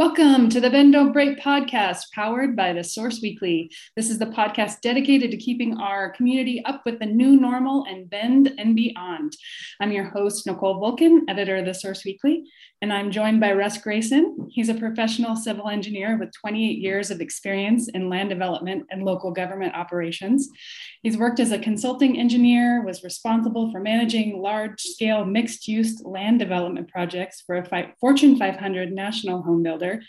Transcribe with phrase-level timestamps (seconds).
[0.00, 3.70] Welcome to the Bend Don't Break podcast, powered by the Source Weekly.
[3.96, 8.08] This is the podcast dedicated to keeping our community up with the new normal and
[8.08, 9.36] bend and beyond.
[9.78, 12.44] I'm your host, Nicole Vulcan, editor of the Source Weekly,
[12.82, 14.48] and I'm joined by Russ Grayson.
[14.50, 19.32] He's a professional civil engineer with 28 years of experience in land development and local
[19.32, 20.48] government operations.
[21.02, 26.38] He's worked as a consulting engineer, was responsible for managing large scale mixed use land
[26.38, 30.00] development projects for a Fortune 500 national home builder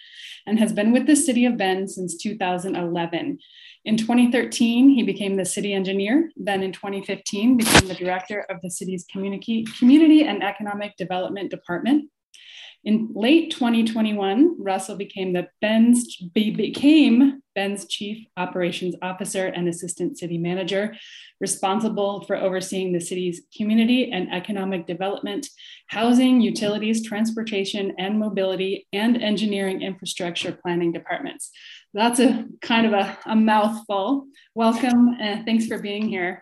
[0.48, 3.38] and has been with the city of Bend since 2011.
[3.84, 6.32] In 2013, he became the city engineer.
[6.38, 12.10] Then in 2015, became the director of the city's community, community and economic development department.
[12.84, 20.40] In late 2021, Russell became the Bend's became Bend's chief operations officer and assistant city
[20.40, 20.96] manager,
[21.40, 25.48] responsible for overseeing the city's community and economic development,
[25.90, 31.52] housing, utilities, transportation and mobility, and engineering infrastructure planning departments.
[31.94, 34.26] That's a kind of a, a mouthful.
[34.56, 36.42] Welcome and thanks for being here.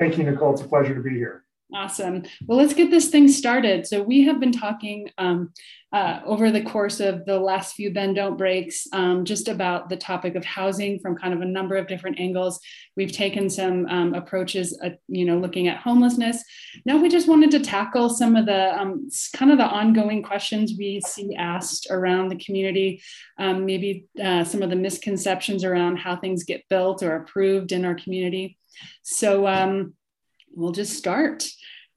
[0.00, 0.54] Thank you, Nicole.
[0.54, 1.45] It's a pleasure to be here.
[1.76, 2.22] Awesome.
[2.46, 3.86] Well, let's get this thing started.
[3.86, 5.52] So, we have been talking um,
[5.92, 9.96] uh, over the course of the last few Bend Don't Breaks um, just about the
[9.96, 12.60] topic of housing from kind of a number of different angles.
[12.96, 16.42] We've taken some um, approaches, uh, you know, looking at homelessness.
[16.86, 20.72] Now, we just wanted to tackle some of the um, kind of the ongoing questions
[20.78, 23.02] we see asked around the community,
[23.38, 27.84] um, maybe uh, some of the misconceptions around how things get built or approved in
[27.84, 28.56] our community.
[29.02, 29.94] So, um,
[30.56, 31.44] we'll just start.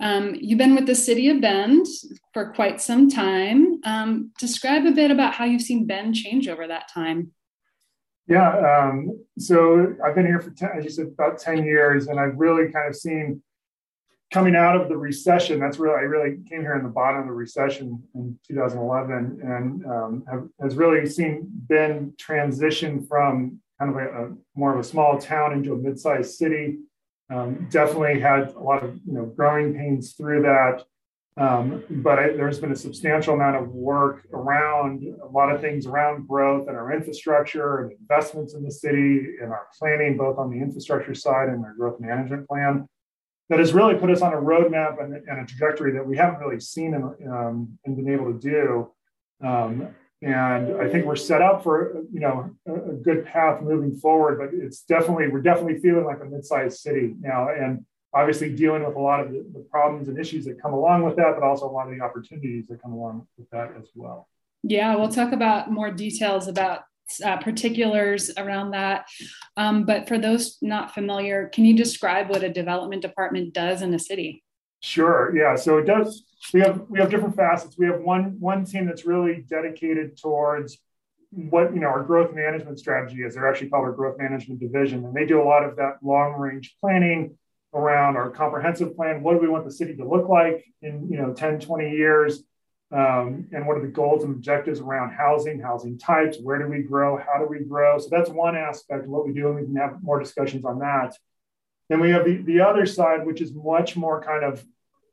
[0.02, 1.86] Um, you've been with the city of Bend
[2.34, 3.82] for quite some time.
[3.84, 7.32] Um, describe a bit about how you've seen Bend change over that time.
[8.28, 12.20] Yeah, um, so I've been here for 10, as you said, about 10 years, and
[12.20, 13.42] I've really kind of seen
[14.32, 15.60] coming out of the recession.
[15.60, 19.86] That's really, I really came here in the bottom of the recession in 2011 and
[19.86, 24.84] um, have, has really seen Bend transition from kind of a, a more of a
[24.84, 26.78] small town into a mid sized city
[27.30, 30.84] um, definitely had a lot of you know growing pains through that.
[31.38, 35.86] Um, but I, there's been a substantial amount of work around a lot of things
[35.86, 40.50] around growth and our infrastructure and investments in the city and our planning, both on
[40.50, 42.86] the infrastructure side and our growth management plan,
[43.50, 46.40] that has really put us on a roadmap and, and a trajectory that we haven't
[46.40, 48.92] really seen and, um, and been able to do.
[49.42, 53.96] Um, and I think we're set up for you know a, a, good path moving
[53.96, 54.38] forward.
[54.38, 58.96] But it's definitely we're definitely feeling like a mid-sized city now, and obviously dealing with
[58.96, 61.70] a lot of the, the, problems and issues that come along with that, but also
[61.70, 64.28] a lot of the opportunities that come along with that as well.
[64.64, 66.82] Yeah, we'll talk about more details about
[67.24, 69.08] uh, particulars around that.
[69.58, 73.94] Um, but for those not familiar, can you describe what a development department does in
[73.94, 74.44] a city?
[74.82, 75.36] Sure.
[75.36, 75.56] Yeah.
[75.56, 76.24] So it does.
[76.54, 77.78] We have we have different facets.
[77.78, 80.78] We have one one team that's really dedicated towards
[81.32, 83.36] what you know our growth management strategy is.
[83.36, 86.34] They're actually called our growth management division, and they do a lot of that long
[86.34, 87.38] range planning
[87.74, 89.22] around our comprehensive plan.
[89.22, 92.44] What do we want the city to look like in you know 10, 20 years?
[92.92, 96.38] Um, and what are the goals and objectives around housing, housing types?
[96.42, 97.18] Where do we grow?
[97.18, 98.00] How do we grow?
[98.00, 100.80] So that's one aspect of what we do, and we can have more discussions on
[100.80, 101.16] that.
[101.90, 104.64] Then we have the, the other side, which is much more kind of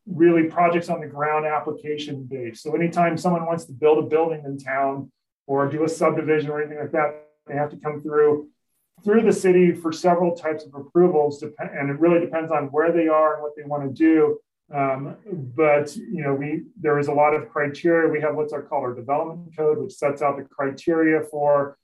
[0.06, 2.62] really projects on the ground application based.
[2.62, 5.10] So anytime someone wants to build a building in town
[5.46, 8.48] or do a subdivision or anything like that, they have to come through
[9.04, 13.08] through the city for several types of approvals, and it really depends on where they
[13.08, 14.38] are and what they want to do.
[14.74, 15.16] Um,
[15.54, 18.10] but you know, we there is a lot of criteria.
[18.10, 21.78] We have what's our called our development code, which sets out the criteria for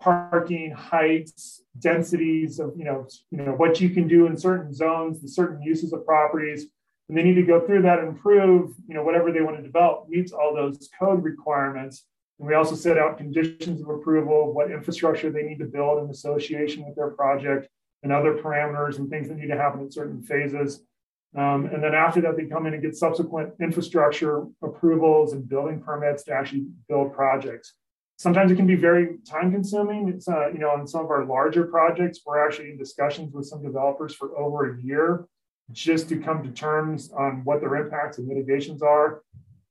[0.00, 5.20] parking heights, densities of you know you know what you can do in certain zones,
[5.20, 6.66] the certain uses of properties,
[7.08, 9.62] and they need to go through that and prove you know whatever they want to
[9.62, 12.04] develop meets all those code requirements.
[12.38, 16.10] And we also set out conditions of approval, what infrastructure they need to build in
[16.10, 17.68] association with their project,
[18.02, 20.84] and other parameters and things that need to happen in certain phases.
[21.36, 25.80] Um, and then after that, they come in and get subsequent infrastructure approvals and building
[25.80, 27.74] permits to actually build projects
[28.18, 30.08] sometimes it can be very time consuming.
[30.08, 33.46] It's, uh, you know, on some of our larger projects, we're actually in discussions with
[33.46, 35.26] some developers for over a year
[35.70, 39.22] just to come to terms on what their impacts and mitigations are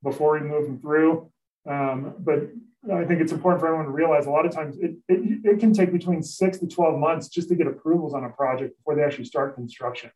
[0.03, 1.29] before we move them through.
[1.69, 2.49] Um, but
[2.93, 5.59] I think it's important for everyone to realize a lot of times it, it, it,
[5.59, 8.95] can take between six to 12 months just to get approvals on a project before
[8.95, 10.09] they actually start construction.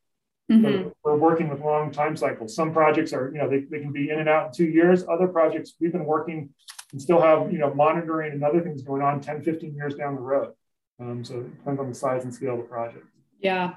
[0.50, 0.64] Mm-hmm.
[0.64, 2.56] So we're working with long time cycles.
[2.56, 5.04] Some projects are, you know, they, they can be in and out in two years.
[5.10, 6.52] Other projects, we've been working
[6.92, 10.16] and still have you know monitoring and other things going on 10 15 years down
[10.16, 10.54] the road
[11.00, 13.06] um, so it depends on the size and scale of the project
[13.40, 13.74] yeah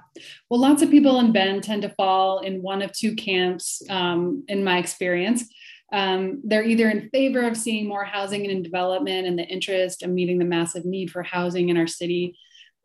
[0.51, 4.45] well lots of people in bend tend to fall in one of two camps um,
[4.49, 5.45] in my experience
[5.93, 10.11] Um, they're either in favor of seeing more housing and development and the interest of
[10.11, 12.37] meeting the massive need for housing in our city,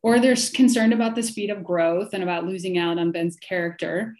[0.03, 4.15] or they're concerned about the speed of growth and about losing out on Bend's character.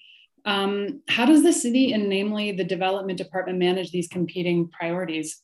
[0.45, 5.39] Um, how does the city and namely the development department manage these competing priorities?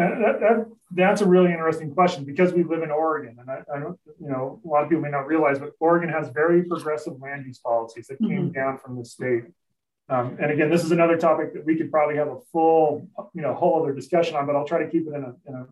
[0.00, 3.78] That, that, that's a really interesting question because we live in Oregon, and I, I,
[3.78, 7.20] don't, you know, a lot of people may not realize, but Oregon has very progressive
[7.20, 8.52] land use policies that came mm-hmm.
[8.52, 9.44] down from the state.
[10.08, 13.42] Um, and again, this is another topic that we could probably have a full, you
[13.42, 15.66] know, whole other discussion on, but I'll try to keep it in a, in a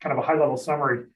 [0.00, 1.06] kind of a high level summary.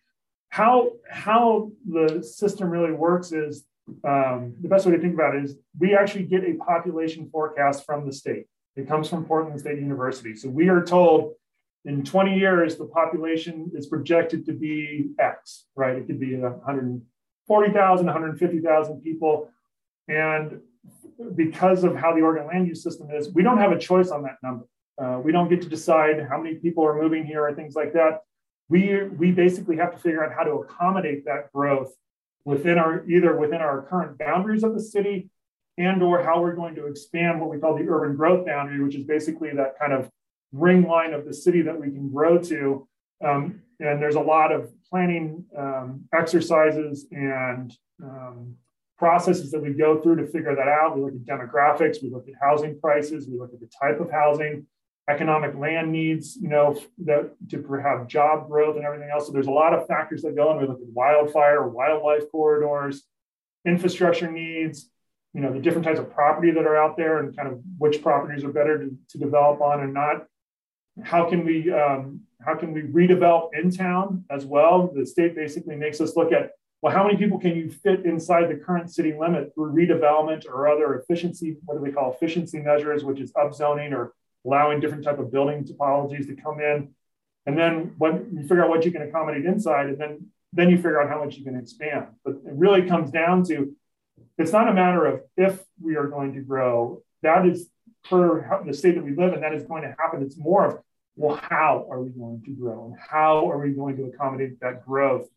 [0.48, 3.64] How how the system really works is
[4.04, 7.84] um, the best way to think about it is we actually get a population forecast
[7.84, 8.46] from the state.
[8.76, 10.34] It comes from Portland State University.
[10.34, 11.34] So we are told
[11.84, 15.96] in 20 years, the population is projected to be X, right?
[15.96, 19.50] It could be 140,000, 150,000 people.
[20.08, 20.60] And
[21.34, 24.22] because of how the Oregon land use system is, we don't have a choice on
[24.22, 24.66] that number.
[25.02, 27.92] Uh, we don't get to decide how many people are moving here or things like
[27.94, 28.20] that.
[28.68, 31.92] We, we basically have to figure out how to accommodate that growth
[32.44, 35.30] within our either within our current boundaries of the city
[35.78, 38.94] and or how we're going to expand what we call the urban growth boundary, which
[38.94, 40.10] is basically that kind of
[40.52, 42.86] ring line of the city that we can grow to.
[43.24, 48.54] Um, and there's a lot of planning um, exercises and um,
[48.98, 50.96] processes that we go through to figure that out.
[50.96, 54.10] We look at demographics, we look at housing prices, we look at the type of
[54.10, 54.66] housing,
[55.10, 59.26] economic land needs, you know, that to have job growth and everything else.
[59.26, 60.58] So there's a lot of factors that go in.
[60.58, 63.02] We look at wildfire, wildlife corridors,
[63.66, 64.88] infrastructure needs,
[65.34, 68.02] you know, the different types of property that are out there and kind of which
[68.02, 70.26] properties are better to, to develop on and not
[71.02, 74.92] how can we um, how can we redevelop in town as well?
[74.94, 76.52] The state basically makes us look at
[76.82, 80.66] well, how many people can you fit inside the current city limit through redevelopment or
[80.66, 84.12] other efficiency, what do we call efficiency measures, which is upzoning or
[84.44, 86.92] allowing different type of building topologies to come in.
[87.46, 90.76] And then when you figure out what you can accommodate inside, and then then you
[90.76, 92.08] figure out how much you can expand.
[92.24, 93.74] But it really comes down to
[94.36, 97.02] it's not a matter of if we are going to grow.
[97.22, 97.68] That is
[98.08, 100.22] per the state that we live in, that is going to happen.
[100.22, 100.78] It's more of,
[101.16, 104.84] well, how are we going to grow and how are we going to accommodate that
[104.84, 105.28] growth?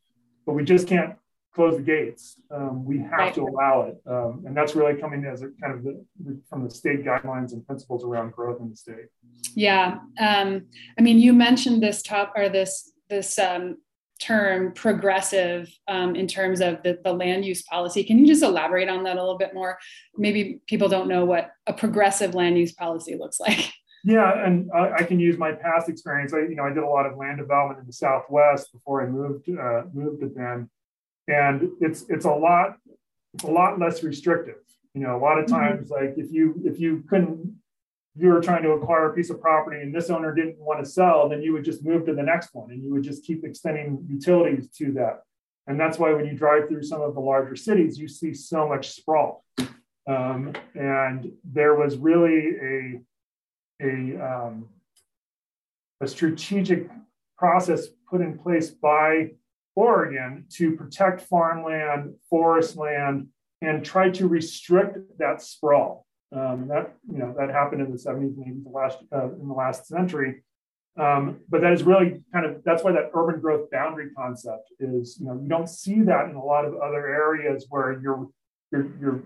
[0.45, 1.15] But we just can't
[1.53, 2.39] close the gates.
[2.51, 3.33] Um, we have right.
[3.33, 4.01] to allow it.
[4.05, 7.53] Um, and that's really coming as a kind of the, the, from the state guidelines
[7.53, 9.07] and principles around growth in the state.
[9.53, 9.99] Yeah.
[10.19, 10.65] Um,
[10.99, 13.77] I mean, you mentioned this top or this, this um,
[14.19, 18.03] term progressive um, in terms of the, the land use policy.
[18.03, 19.77] Can you just elaborate on that a little bit more?
[20.17, 23.71] Maybe people don't know what a progressive land use policy looks like.
[24.07, 26.31] Yeah, and I, I, can use my past experience.
[26.31, 29.09] I, you know, I did a lot of land development in the Southwest before I
[29.09, 30.69] moved uh, moved to Bend,
[31.27, 32.77] and it's it's a lot
[33.33, 34.57] it's a lot less restrictive.
[34.93, 35.55] You know, a lot of mm-hmm.
[35.55, 36.05] times, mm-hmm.
[36.05, 37.55] like if you if you couldn't
[38.17, 40.89] you were trying to acquire a piece of property and this owner didn't want to
[40.89, 43.43] sell, then you would just move to the next one and you would just keep
[43.43, 45.21] extending utilities to that.
[45.67, 48.67] And that's why when you drive through some of the larger cities, you see so
[48.67, 49.43] much sprawl.
[50.07, 53.01] Um, and there was really a,
[53.81, 54.69] a, um,
[55.99, 56.89] a strategic
[57.37, 59.31] process put in place by
[59.75, 63.27] Oregon to protect farmland, forest land,
[63.61, 66.04] and try to restrict that sprawl.
[66.31, 69.47] Um, that you know that happened in the 70s and 80s, the last uh, in
[69.47, 70.43] the last century.
[70.97, 75.17] Um, but that is really kind of that's why that urban growth boundary concept is
[75.19, 78.27] you know you don't see that in a lot of other areas where you're
[78.71, 79.23] you're you're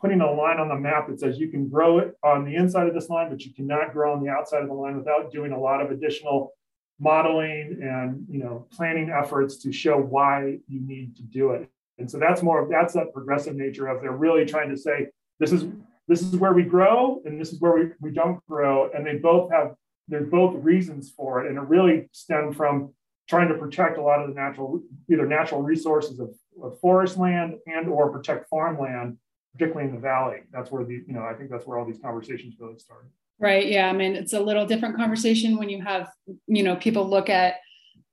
[0.00, 2.86] putting a line on the map that says you can grow it on the inside
[2.86, 5.52] of this line, but you cannot grow on the outside of the line without doing
[5.52, 6.52] a lot of additional
[6.98, 11.68] modeling and you know planning efforts to show why you need to do it.
[11.98, 15.52] And so that's more that's that progressive nature of they're really trying to say this
[15.52, 15.64] is
[16.10, 18.90] this is where we grow and this is where we, we don't grow.
[18.92, 19.76] And they both have,
[20.08, 21.48] there's both reasons for it.
[21.48, 22.92] And it really stemmed from
[23.28, 27.54] trying to protect a lot of the natural, either natural resources of, of forest land
[27.68, 29.18] and or protect farmland,
[29.52, 30.38] particularly in the valley.
[30.52, 33.10] That's where the, you know, I think that's where all these conversations really started.
[33.38, 33.68] Right.
[33.68, 33.88] Yeah.
[33.88, 36.10] I mean, it's a little different conversation when you have,
[36.48, 37.54] you know, people look at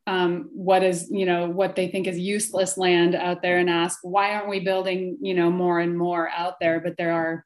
[0.05, 3.99] um, what is you know what they think is useless land out there and ask
[4.03, 7.45] why aren't we building you know more and more out there but there are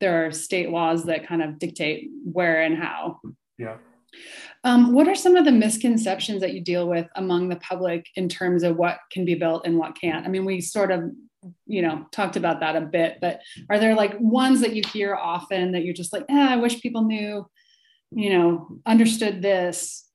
[0.00, 3.20] there are state laws that kind of dictate where and how.
[3.58, 3.76] Yeah.
[4.64, 8.28] Um, what are some of the misconceptions that you deal with among the public in
[8.28, 10.26] terms of what can be built and what can't?
[10.26, 11.10] I mean, we sort of,
[11.66, 13.40] you know, talked about that a bit, but
[13.70, 16.80] are there like ones that you hear often that you're just like, eh, I wish
[16.80, 17.46] people knew,
[18.10, 20.08] you know, understood this?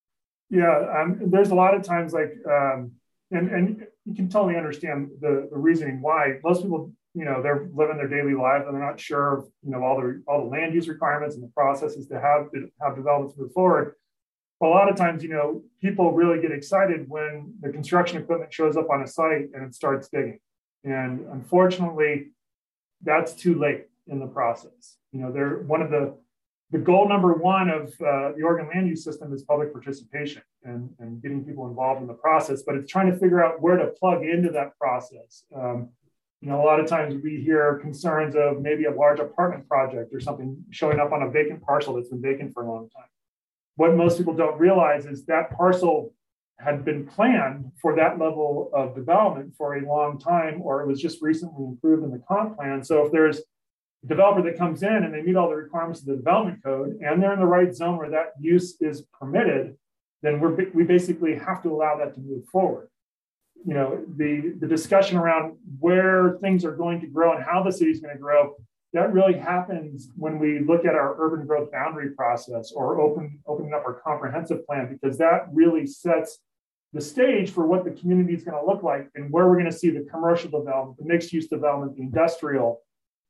[0.50, 2.92] Yeah, um, there's a lot of times like, um,
[3.32, 7.70] and and you can totally understand the the reasoning why most people you know they're
[7.74, 10.50] living their daily lives and they're not sure of you know all the all the
[10.50, 13.96] land use requirements and the processes to have to have developments move forward.
[14.62, 18.78] A lot of times, you know, people really get excited when the construction equipment shows
[18.78, 20.40] up on a site and it starts digging.
[20.86, 22.28] And unfortunately,
[23.02, 24.98] that's too late in the process.
[25.12, 26.16] You know, they're one of the
[26.72, 30.90] the goal number one of uh, the Oregon land use system is public participation and,
[30.98, 33.88] and getting people involved in the process, but it's trying to figure out where to
[34.00, 35.44] plug into that process.
[35.56, 35.90] Um,
[36.44, 40.14] you know, a lot of times we hear concerns of maybe a large apartment project
[40.14, 43.08] or something showing up on a vacant parcel that's been vacant for a long time.
[43.78, 46.14] What most people don't realize is that parcel
[46.60, 51.02] had been planned for that level of development for a long time, or it was
[51.02, 52.84] just recently improved in the comp plan.
[52.84, 53.40] So if there's
[54.04, 57.00] a developer that comes in and they meet all the requirements of the development code
[57.02, 59.78] and they're in the right zone where that use is permitted,
[60.22, 62.90] then we're, we basically have to allow that to move forward
[63.66, 67.72] you know the the discussion around where things are going to grow and how the
[67.72, 68.56] city is going to grow
[68.94, 73.74] that really happens when we look at our urban growth boundary process or open opening
[73.74, 76.40] up our comprehensive plan because that really sets
[76.94, 79.72] the stage for what the community is going to look like and where we're going
[79.72, 82.82] to see the commercial development the mixed use development the industrial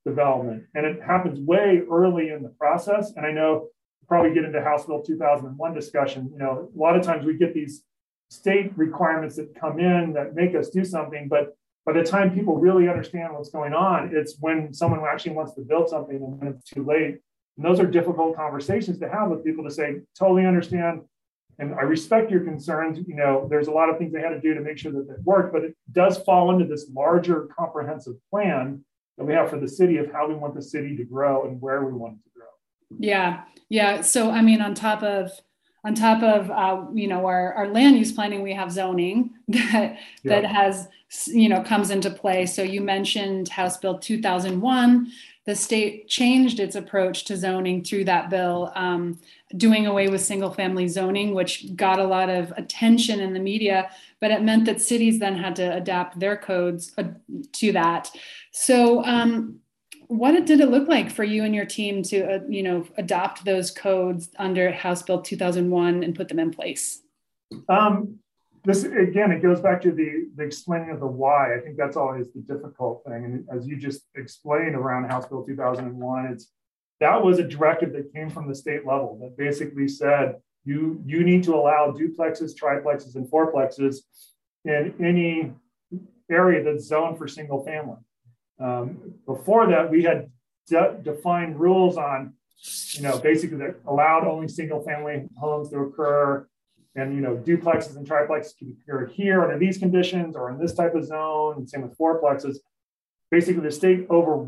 [0.06, 0.64] development.
[0.76, 3.14] And it happens way early in the process.
[3.16, 3.68] And i know
[4.08, 7.54] probably get into house bill 2001 discussion you know a lot of times we get
[7.54, 7.84] these
[8.30, 11.28] state requirements that come in that make us do something.
[11.28, 15.54] But by the time people really understand what's going on, it's when someone actually wants
[15.56, 17.20] to build something and when it's too late.
[17.58, 21.02] And those are difficult conversations to have with people to say, totally understand.
[21.60, 23.00] And I respect your concerns.
[23.08, 25.02] You know, there's a lot of things they had to do to make sure that
[25.02, 28.84] it worked, but it does fall into this larger comprehensive plan
[29.18, 31.62] that we have for the city of how we want the city to grow and
[31.62, 32.48] where we want it to grow.
[32.98, 33.44] Yeah.
[33.70, 34.02] Yeah.
[34.02, 35.32] So, I mean, on top of
[35.84, 39.98] on top of uh, you know our, our land use planning we have zoning that
[40.24, 40.42] yeah.
[40.42, 40.88] that has
[41.28, 42.46] you know comes into play.
[42.46, 45.12] So you mentioned house bill 2001
[45.46, 49.20] the state changed its approach to zoning through that bill um,
[49.58, 53.90] doing away with single family zoning which got a lot of attention in the media
[54.24, 57.04] but it meant that cities then had to adapt their codes uh,
[57.52, 58.10] to that.
[58.52, 59.60] So um,
[60.14, 63.44] what did it look like for you and your team to uh, you know adopt
[63.46, 67.02] those codes under house bill 2001 and put them in place?
[67.68, 68.20] Um,
[68.64, 71.56] this again it goes back to the, the explaining of the why.
[71.56, 73.26] I think that's always the difficult thing.
[73.26, 76.52] And as you just explained around house bill 2001 it's
[77.00, 81.24] that was a directive that came from the state level that basically said you you
[81.24, 83.98] need to allow duplexes triplexes and fourplexes
[84.64, 85.52] in any
[86.32, 87.98] area that's zoned for single family
[88.60, 90.30] um, before that, we had
[90.68, 92.34] de- defined rules on,
[92.92, 96.48] you know, basically that allowed only single family homes to occur
[96.96, 100.74] and, you know, duplexes and triplexes can occur here under these conditions or in this
[100.74, 102.58] type of zone, and same with fourplexes.
[103.32, 104.48] Basically, the state over,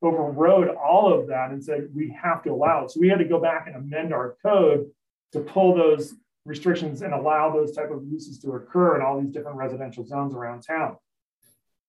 [0.00, 2.92] overrode all of that and said we have to allow it.
[2.92, 4.86] So we had to go back and amend our code
[5.32, 6.14] to pull those
[6.46, 10.34] restrictions and allow those type of uses to occur in all these different residential zones
[10.34, 10.96] around town.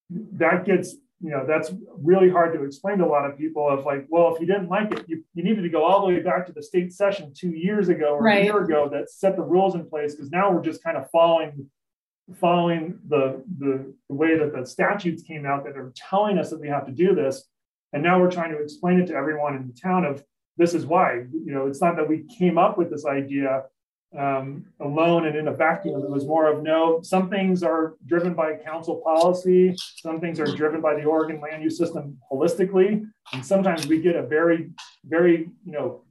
[0.10, 3.86] That gets you know that's really hard to explain to a lot of people of
[3.86, 6.20] like well if you didn't like it you, you needed to go all the way
[6.20, 8.42] back to the state session two years ago or right.
[8.42, 11.10] a year ago that set the rules in place because now we're just kind of
[11.12, 11.70] following
[12.40, 16.60] following the, the the way that the statutes came out that are telling us that
[16.60, 17.44] we have to do this
[17.94, 20.24] and now we're trying to explain it to everyone in the town of
[20.58, 23.64] this is why you know it's not that we came up with this idea
[24.18, 26.02] um, alone and in a vacuum.
[26.02, 30.46] It was more of no, some things are driven by council policy, some things are
[30.46, 33.06] driven by the Oregon land use system holistically.
[33.34, 34.72] And sometimes we get a very,
[35.06, 36.02] very, you know,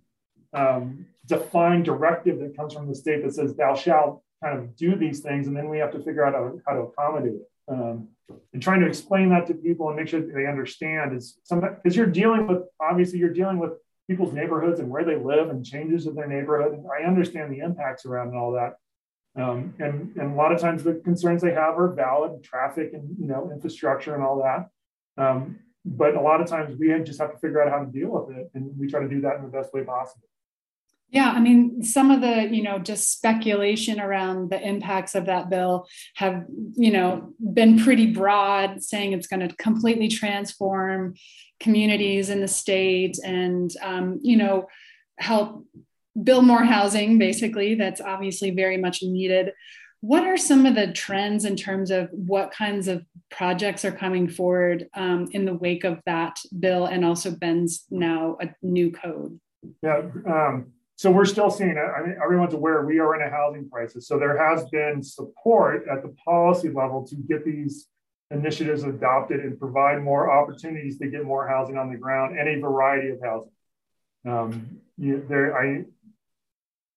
[0.52, 4.96] um, defined directive that comes from the state that says, thou shalt kind of do
[4.96, 5.46] these things.
[5.46, 7.50] And then we have to figure out how, how to accommodate it.
[7.68, 8.08] Um,
[8.52, 11.96] and trying to explain that to people and make sure they understand is sometimes because
[11.96, 13.72] you're dealing with obviously you're dealing with
[14.10, 16.84] people's neighborhoods and where they live and changes of their neighborhood.
[16.98, 18.74] I understand the impacts around and all that.
[19.40, 23.08] Um, and, and a lot of times the concerns they have are valid, traffic and
[23.20, 25.22] you know infrastructure and all that.
[25.22, 28.10] Um, but a lot of times we just have to figure out how to deal
[28.10, 30.26] with it, and we try to do that in the best way possible.
[31.12, 35.50] Yeah, I mean, some of the, you know, just speculation around the impacts of that
[35.50, 36.44] bill have,
[36.76, 41.14] you know, been pretty broad, saying it's going to completely transform
[41.58, 44.68] communities in the state and, um, you know,
[45.18, 45.66] help
[46.22, 47.74] build more housing, basically.
[47.74, 49.52] That's obviously very much needed.
[50.02, 54.28] What are some of the trends in terms of what kinds of projects are coming
[54.28, 59.38] forward um, in the wake of that bill and also Bend's now a new code?
[59.82, 60.02] Yeah.
[60.24, 61.78] Um, so we're still seeing it.
[61.78, 64.06] I mean, everyone's aware we are in a housing crisis.
[64.06, 67.86] So there has been support at the policy level to get these
[68.30, 72.60] initiatives adopted and provide more opportunities to get more housing on the ground and a
[72.60, 73.50] variety of housing.
[74.28, 75.84] Um, you, there, I,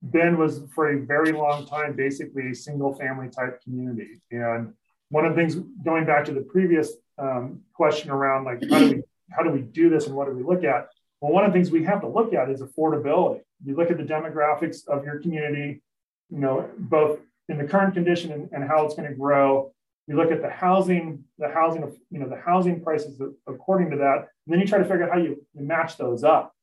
[0.01, 4.19] Bend was for a very long time basically a single family type community.
[4.31, 4.74] And
[5.12, 5.55] one of the things
[5.86, 9.62] going back to the previous um, question around like how do we how do we
[9.62, 10.89] do this and what do we look at?
[11.24, 13.39] Well, one of the things we have to look at is affordability.
[13.63, 15.82] You look at the demographics of your community,
[16.30, 19.72] you know, both in the current condition and, and how it's going to grow.
[20.06, 23.98] You look at the housing, the housing of, you know, the housing prices according to
[24.00, 26.53] that, and then you try to figure out how you, match those up.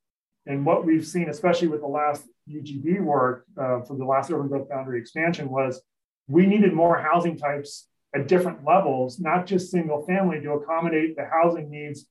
[0.45, 4.49] And what we've seen, especially with the last UGB work uh, for the last urban
[4.49, 5.81] growth boundary expansion, was
[6.29, 11.25] we needed more housing types at different levels, not just single family, to accommodate the
[11.25, 12.05] housing needs,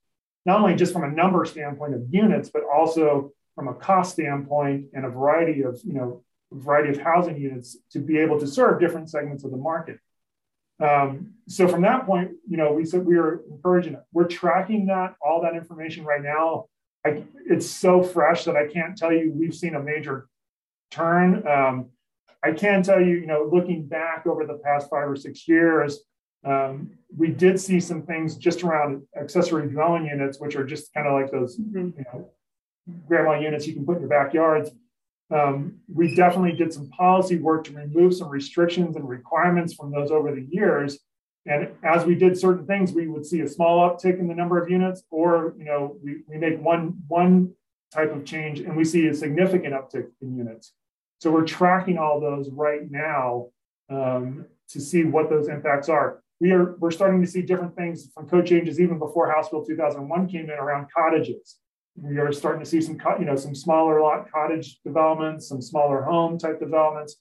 [0.45, 4.87] not only just from a number standpoint of units, but also from a cost standpoint
[4.93, 8.79] and a variety of, you know, variety of housing units to be able to serve
[8.79, 9.99] different segments of the market.
[10.79, 14.03] Um, so from that point, you know, we said we are encouraging it.
[14.13, 16.65] We're tracking that all that information right now.
[17.05, 20.27] I, it's so fresh that I can't tell you we've seen a major
[20.89, 21.45] turn.
[21.47, 21.87] Um,
[22.43, 25.99] I can tell you, you know, looking back over the past five or six years,
[26.45, 31.07] um, we did see some things just around accessory dwelling units, which are just kind
[31.07, 31.97] of like those, mm-hmm.
[31.97, 32.29] you know,
[33.07, 34.71] grandma units you can put in your backyards.
[35.31, 40.11] Um, we definitely did some policy work to remove some restrictions and requirements from those
[40.11, 40.99] over the years.
[41.45, 44.61] And as we did certain things, we would see a small uptick in the number
[44.61, 47.53] of units, or you know, we, we make one one
[47.91, 50.73] type of change and we see a significant uptick in units.
[51.19, 53.47] So we're tracking all those right now
[53.89, 56.21] um, to see what those impacts are.
[56.39, 59.65] We are we're starting to see different things from code changes even before House Bill
[59.65, 61.57] 2001 came in around cottages.
[61.95, 66.01] We are starting to see some you know some smaller lot cottage developments, some smaller
[66.01, 67.17] home type developments.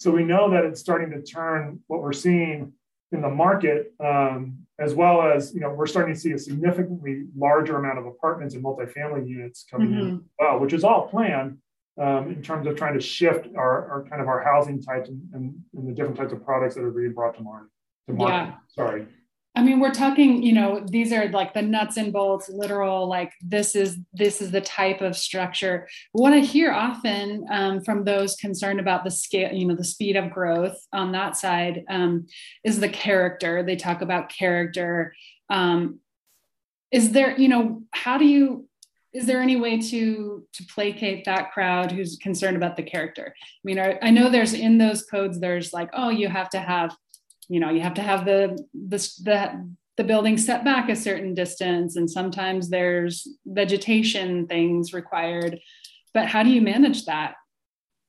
[0.00, 2.72] So we know that it's starting to turn what we're seeing
[3.12, 7.24] in the market, um, as well as you know we're starting to see a significantly
[7.36, 10.08] larger amount of apartments and multifamily units coming mm-hmm.
[10.08, 11.58] in, well, which is all planned
[12.00, 15.22] um, in terms of trying to shift our, our kind of our housing types and,
[15.34, 17.68] and, and, the different types of products that are being brought to market.
[18.08, 18.34] To market.
[18.34, 18.54] Yeah.
[18.68, 19.06] Sorry.
[19.54, 23.34] I mean, we're talking, you know, these are like the nuts and bolts, literal, like
[23.42, 25.88] this is this is the type of structure.
[26.12, 30.16] What I hear often um, from those concerned about the scale, you know, the speed
[30.16, 32.26] of growth on that side um,
[32.64, 33.62] is the character.
[33.62, 35.14] They talk about character.
[35.50, 36.00] Um,
[36.90, 38.68] is there, you know, how do you
[39.12, 43.62] is there any way to to placate that crowd who's concerned about the character i
[43.62, 46.96] mean I, I, know there's in those codes there's like oh you have to have
[47.52, 51.34] you know you have to have the the the, the building set back a certain
[51.34, 55.60] distance and sometimes there's vegetation things required.
[56.14, 57.34] But how do you manage that?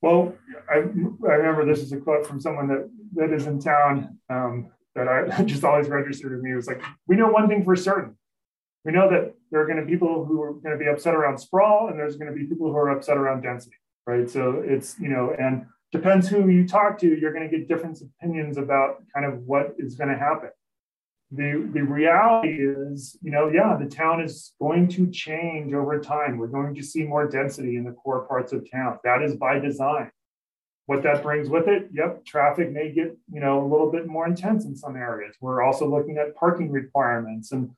[0.01, 0.33] Well
[0.69, 4.71] i, I remember this is a quote from someone that that is in town um,
[4.95, 6.51] that i just always registered with me.
[6.53, 8.15] It was like we know one thing for certain.
[8.85, 11.15] We know that there are going to be people who are going to be upset
[11.15, 14.29] around sprawl and there's going to be people who are upset around density, right?
[14.29, 18.01] So it's, you know, and depends who you talk to, you're going to get different
[18.01, 20.49] opinions about kind of what is going to happen.
[21.31, 26.37] The, the reality is, you know, yeah, the town is going to change over time.
[26.37, 28.97] We're going to see more density in the core parts of town.
[29.03, 30.11] That is by design.
[30.87, 34.27] What that brings with it, yep, traffic may get, you know, a little bit more
[34.27, 35.35] intense in some areas.
[35.39, 37.69] We're also looking at parking requirements and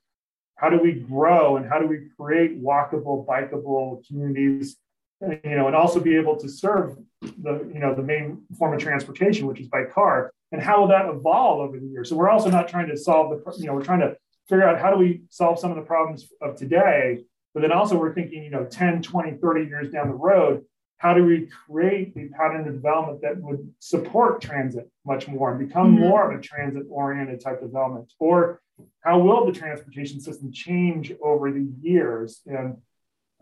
[0.56, 4.76] how do we grow and how do we create walkable, bikeable communities,
[5.20, 8.80] you know, and also be able to serve the, you know, the main form of
[8.80, 12.08] transportation, which is by car, and how will that evolve over the years?
[12.08, 14.16] So we're also not trying to solve the, you know, we're trying to
[14.48, 17.24] figure out how do we solve some of the problems of today,
[17.54, 20.64] but then also we're thinking, you know, 10, 20, 30 years down the road,
[20.98, 25.66] how do we create the pattern of development that would support transit much more and
[25.66, 26.08] become mm-hmm.
[26.08, 28.60] more of a transit oriented type development or
[29.00, 32.76] how will the transportation system change over the years and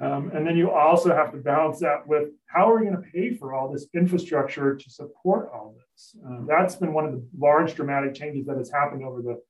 [0.00, 3.10] um, and then you also have to balance that with how are we going to
[3.10, 7.24] pay for all this infrastructure to support all this uh, that's been one of the
[7.38, 9.40] large dramatic changes that has happened over the,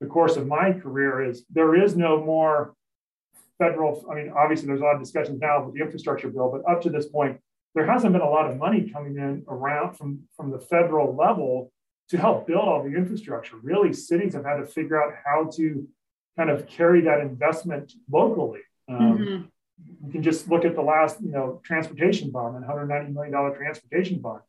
[0.00, 2.74] the course of my career is there is no more
[3.58, 6.70] federal i mean obviously there's a lot of discussions now with the infrastructure bill but
[6.70, 7.38] up to this point
[7.74, 11.72] there hasn't been a lot of money coming in around from, from the federal level
[12.08, 13.56] to help build all the infrastructure.
[13.62, 15.88] Really, cities have had to figure out how to
[16.36, 18.60] kind of carry that investment locally.
[18.88, 19.42] Um, mm-hmm.
[20.04, 24.20] You can just look at the last, you know, transportation bond and $190 million transportation
[24.20, 24.40] bond.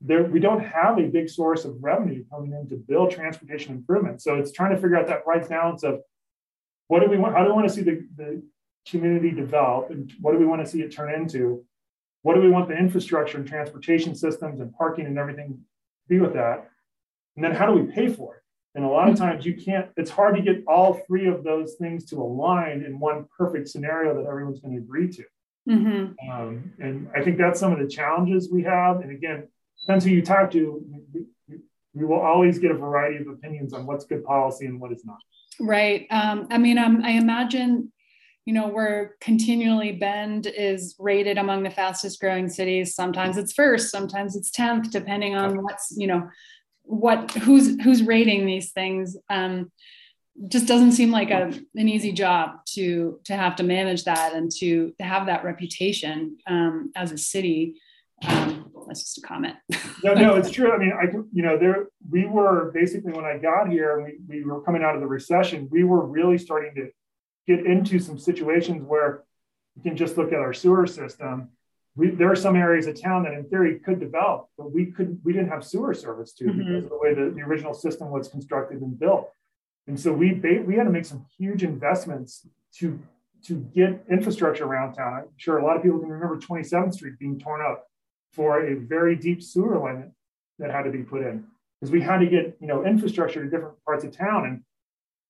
[0.00, 4.24] There, we don't have a big source of revenue coming in to build transportation improvements.
[4.24, 6.00] So it's trying to figure out that right balance of
[6.88, 8.42] what do we want, how do we want to see the, the
[8.88, 11.64] community develop and what do we want to see it turn into?
[12.22, 15.60] What do we want the infrastructure and transportation systems and parking and everything
[16.08, 16.68] be with that?
[17.36, 18.41] And then how do we pay for it?
[18.74, 21.74] And a lot of times you can't, it's hard to get all three of those
[21.74, 25.24] things to align in one perfect scenario that everyone's going to agree to.
[25.68, 26.30] Mm-hmm.
[26.30, 29.00] Um, and I think that's some of the challenges we have.
[29.00, 29.46] And again,
[29.80, 30.84] depends who you talk to.
[31.94, 35.04] We, will always get a variety of opinions on what's good policy and what is
[35.04, 35.18] not.
[35.60, 36.06] Right.
[36.10, 37.92] Um, I mean, um, I imagine,
[38.46, 42.94] you know, where continually Bend is rated among the fastest growing cities.
[42.94, 46.26] Sometimes it's first, sometimes it's 10th, depending on what's, you know,
[46.84, 49.16] what who's who's rating these things.
[49.30, 49.70] Um,
[50.48, 54.50] just doesn't seem like a, an easy job to to have to manage that and
[54.50, 57.80] to, to have that reputation um, as a city.
[58.26, 59.56] Um, that's just a comment.
[60.02, 60.72] no, no, it's true.
[60.72, 64.44] I mean, I you know there we were basically when I got here, we we
[64.44, 65.68] were coming out of the recession.
[65.70, 66.90] We were really starting to
[67.46, 69.24] get into some situations where
[69.76, 71.50] you can just look at our sewer system.
[71.94, 75.20] We, there are some areas of town that in theory could develop, but we couldn't.
[75.24, 76.58] We didn't have sewer service to mm-hmm.
[76.58, 79.30] because of the way the, the original system was constructed and built.
[79.86, 80.32] And so we
[80.66, 82.46] we had to make some huge investments
[82.78, 82.98] to
[83.44, 85.14] to get infrastructure around town.
[85.14, 87.86] I'm sure a lot of people can remember 27th Street being torn up
[88.32, 90.12] for a very deep sewer line
[90.58, 91.44] that had to be put in
[91.80, 94.46] because we had to get you know infrastructure to different parts of town.
[94.46, 94.62] And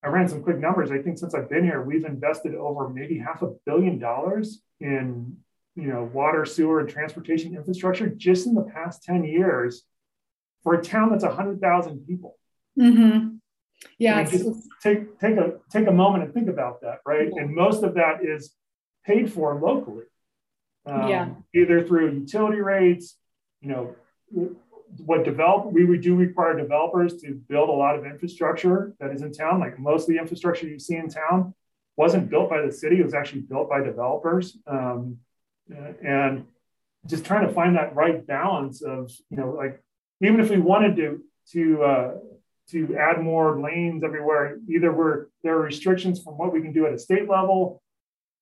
[0.05, 0.91] I ran some quick numbers.
[0.91, 5.37] I think since I've been here, we've invested over maybe half a billion dollars in
[5.75, 9.83] you know water, sewer, and transportation infrastructure just in the past 10 years
[10.63, 12.39] for a town that's 100,000 people.
[12.79, 13.37] Mm-hmm.
[13.99, 14.23] Yeah.
[14.25, 14.49] just
[14.83, 17.29] take take a take a moment and think about that, right?
[17.35, 18.55] And most of that is
[19.05, 20.05] paid for locally.
[20.87, 21.29] Um, yeah.
[21.55, 23.17] Either through utility rates,
[23.61, 23.95] you know,
[24.99, 29.33] what develop we do require developers to build a lot of infrastructure that is in
[29.33, 29.59] town.
[29.59, 31.55] Like most of the infrastructure you see in town
[31.97, 34.57] wasn't built by the city; it was actually built by developers.
[34.67, 35.19] Um,
[36.05, 36.47] and
[37.07, 39.83] just trying to find that right balance of you know, like
[40.21, 42.15] even if we wanted to to uh,
[42.71, 44.59] to add more lanes everywhere.
[44.69, 47.83] Either we're there are restrictions from what we can do at a state level.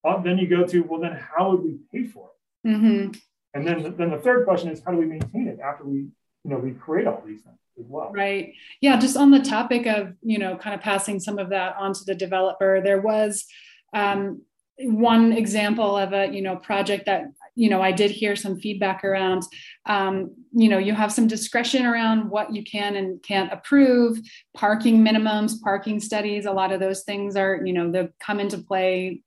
[0.05, 2.31] Uh, then you go to well, then how would we pay for
[2.65, 2.69] it?
[2.69, 3.13] Mm-hmm.
[3.55, 6.51] And then then the third question is how do we maintain it after we you
[6.51, 8.13] know we create all these things as well?
[8.13, 8.55] Right.
[8.81, 8.99] Yeah.
[8.99, 12.15] Just on the topic of you know kind of passing some of that onto the
[12.15, 13.47] developer, there was.
[13.93, 14.43] Um,
[14.83, 19.05] one example of a you know project that you know i did hear some feedback
[19.05, 19.43] around
[19.87, 24.19] um, you know you have some discretion around what you can and can't approve
[24.55, 28.59] parking minimums parking studies a lot of those things are you know they come into
[28.59, 29.23] play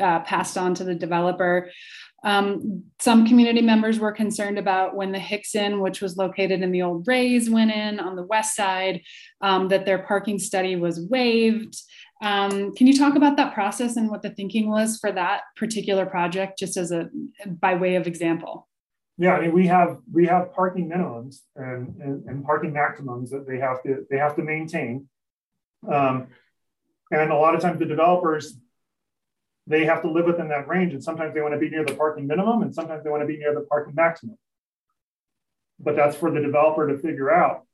[0.00, 1.70] uh, passed on to the developer
[2.24, 6.82] um, some community members were concerned about when the Hickson, which was located in the
[6.82, 9.02] old Rays, went in on the west side,
[9.40, 11.76] um, that their parking study was waived.
[12.20, 16.04] Um, can you talk about that process and what the thinking was for that particular
[16.04, 17.08] project, just as a
[17.46, 18.68] by way of example?
[19.18, 23.46] Yeah, I mean we have we have parking minimums and, and, and parking maximums that
[23.46, 25.08] they have to they have to maintain,
[25.90, 26.28] um,
[27.10, 28.56] and a lot of times the developers
[29.68, 31.94] they have to live within that range, and sometimes they want to be near the
[31.94, 34.36] parking minimum, and sometimes they want to be near the parking maximum.
[35.78, 37.66] But that's for the developer to figure out.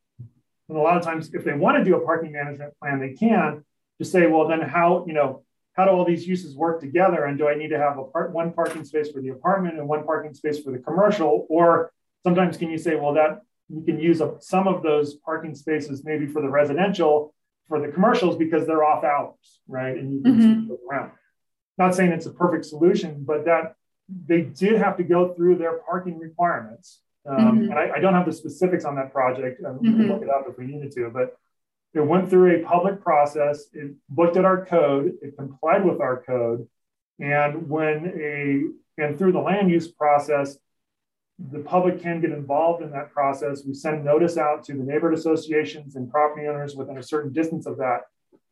[0.69, 3.13] And a lot of times, if they want to do a parking management plan, they
[3.13, 3.65] can
[3.99, 5.43] to say, well, then how, you know,
[5.75, 7.25] how do all these uses work together?
[7.25, 9.89] And do I need to have a part one parking space for the apartment and
[9.89, 11.47] one parking space for the commercial?
[11.49, 15.55] Or sometimes can you say, well, that you can use a, some of those parking
[15.55, 17.35] spaces maybe for the residential,
[17.69, 19.97] for the commercials because they're off hours, right?
[19.97, 20.73] And you can mm-hmm.
[20.89, 21.13] around.
[21.77, 23.75] Not saying it's a perfect solution, but that
[24.27, 27.01] they did have to go through their parking requirements.
[27.27, 27.71] Um, mm-hmm.
[27.71, 29.63] And I, I, don't have the specifics on that project.
[29.65, 29.85] Um, mm-hmm.
[29.85, 31.39] We can look it up if we needed to, but
[31.95, 33.67] it went through a public process.
[33.73, 35.13] It looked at our code.
[35.23, 36.69] It complied with our code.
[37.21, 40.57] And when a and through the land use process,
[41.39, 43.65] the public can get involved in that process.
[43.67, 47.67] We send notice out to the neighborhood associations and property owners within a certain distance
[47.67, 48.03] of that.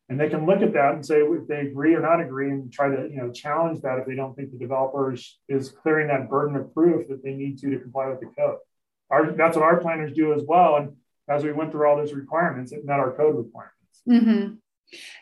[0.09, 2.72] And they can look at that and say if they agree or not agree and
[2.72, 6.28] try to you know challenge that if they don't think the developer is, clearing that
[6.28, 8.59] burden of proof that they need to to comply with the code.
[9.11, 10.76] Our, that's what our planners do as well.
[10.76, 10.96] And
[11.32, 14.02] as we went through all those requirements, it met our code requirements.
[14.08, 14.54] Mm-hmm.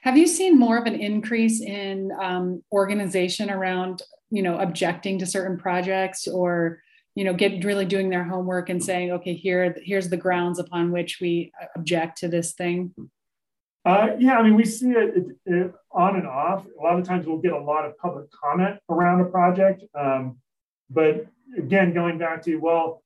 [0.02, 5.26] Have you seen more of an increase in um, organization around, you know, objecting to
[5.26, 6.82] certain projects or,
[7.14, 10.90] you know, get really doing their homework and saying, okay, here, here's the grounds upon
[10.90, 12.92] which we object to this thing?
[13.84, 16.66] Uh, yeah, I mean, we see it, it, it, on and off.
[16.66, 19.84] A lot of times we'll get a lot of public comment around a project.
[19.94, 20.38] Um,
[20.90, 23.02] but again, going back to, well,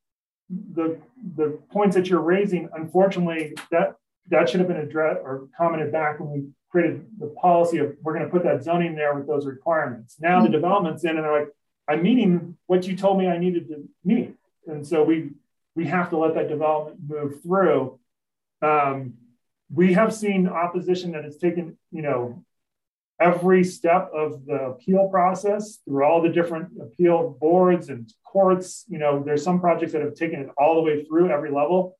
[0.50, 1.00] the
[1.36, 3.96] the points that you're raising, unfortunately, that
[4.28, 8.14] that should have been addressed or commented back when we created the policy of we're
[8.14, 10.16] going to put that zoning there with those requirements.
[10.20, 10.46] Now mm-hmm.
[10.46, 11.48] the development's in, and they're like,
[11.88, 14.34] I'm meeting what you told me I needed to meet,
[14.66, 15.30] and so we
[15.74, 17.98] we have to let that development move through.
[18.62, 19.14] Um,
[19.72, 22.44] we have seen opposition that has taken, you know,
[23.20, 28.84] every step of the appeal process through all the different appeal boards and courts.
[28.88, 31.96] You know, there's some projects that have taken it all the way through every level.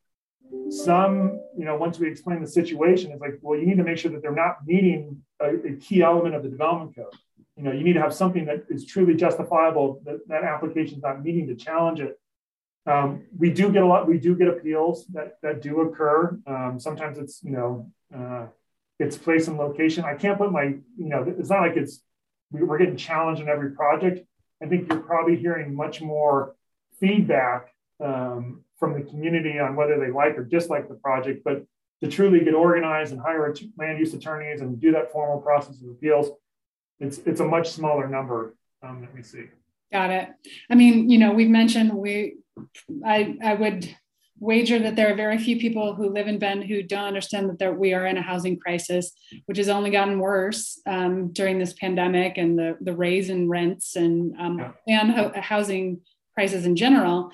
[0.68, 3.98] Some, you know, once we explain the situation, it's like, well, you need to make
[3.98, 7.14] sure that they're not meeting a, a key element of the development code.
[7.56, 11.02] You know, you need to have something that is truly justifiable that that application is
[11.02, 12.18] not meeting to challenge it.
[12.86, 14.06] Um, we do get a lot.
[14.06, 16.38] We do get appeals that that do occur.
[16.46, 18.46] Um, sometimes it's you know uh,
[18.98, 20.04] its place and location.
[20.04, 22.00] I can't put my you know it's not like it's
[22.50, 24.26] we're getting challenged in every project.
[24.62, 26.54] I think you're probably hearing much more
[27.00, 31.42] feedback um, from the community on whether they like or dislike the project.
[31.44, 31.64] But
[32.02, 35.88] to truly get organized and hire land use attorneys and do that formal process of
[35.88, 36.30] appeals,
[37.00, 39.44] it's it's a much smaller number um, that we see.
[39.92, 40.28] Got it.
[40.70, 42.36] I mean, you know, we've mentioned we
[43.04, 43.94] I, I would
[44.44, 47.58] wager that there are very few people who live in Bend who don't understand that
[47.58, 49.12] there, we are in a housing crisis,
[49.46, 53.96] which has only gotten worse um, during this pandemic and the, the raise in rents
[53.96, 56.00] and, um, and ho- housing
[56.34, 57.30] prices in general.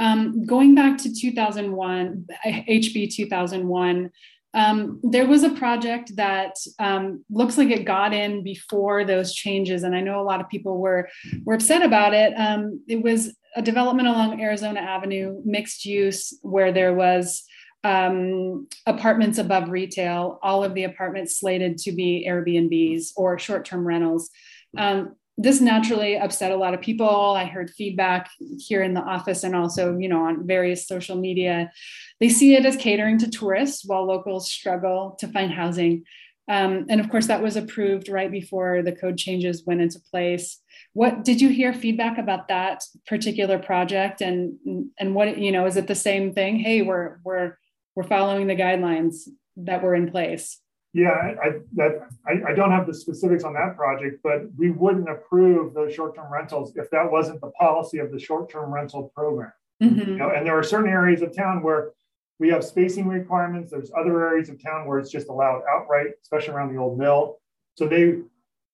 [0.00, 4.10] Um, going back to 2001, HB 2001,
[4.54, 9.82] um, there was a project that um, looks like it got in before those changes,
[9.82, 11.08] and I know a lot of people were
[11.44, 12.32] were upset about it.
[12.34, 17.42] Um, it was a development along Arizona Avenue, mixed use, where there was
[17.82, 20.38] um, apartments above retail.
[20.44, 24.30] All of the apartments slated to be Airbnbs or short term rentals.
[24.76, 27.08] Um, this naturally upset a lot of people.
[27.08, 31.72] I heard feedback here in the office and also, you know, on various social media.
[32.20, 36.04] They see it as catering to tourists while locals struggle to find housing.
[36.48, 40.60] Um, and of course, that was approved right before the code changes went into place.
[40.94, 44.20] What did you hear feedback about that particular project?
[44.22, 46.58] And and what you know is it the same thing?
[46.58, 47.58] Hey, we're we're
[47.94, 50.58] we're following the guidelines that were in place.
[50.94, 55.08] Yeah, I, that I, I, don't have the specifics on that project, but we wouldn't
[55.08, 59.52] approve those short-term rentals if that wasn't the policy of the short-term rental program.
[59.82, 60.12] Mm-hmm.
[60.12, 61.92] You know, and there are certain areas of town where
[62.38, 63.70] we have spacing requirements.
[63.70, 67.38] There's other areas of town where it's just allowed outright, especially around the old mill.
[67.74, 68.18] So they,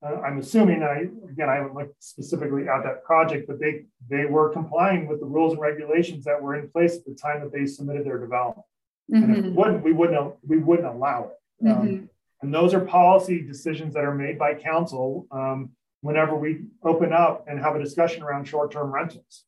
[0.04, 4.26] uh, I'm assuming, I again I haven't looked specifically at that project, but they they
[4.26, 7.52] were complying with the rules and regulations that were in place at the time that
[7.52, 8.66] they submitted their development.
[9.12, 9.22] Mm-hmm.
[9.22, 9.54] And if mm-hmm.
[9.54, 11.68] wouldn't, we wouldn't we wouldn't allow it.
[11.68, 12.04] Um, mm-hmm.
[12.42, 15.70] And those are policy decisions that are made by council um,
[16.02, 19.44] whenever we open up and have a discussion around short-term rentals.